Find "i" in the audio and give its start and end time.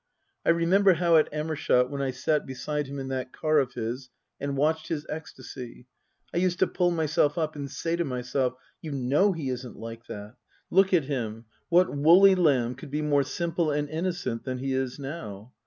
0.43-0.49, 2.01-2.09, 6.33-6.37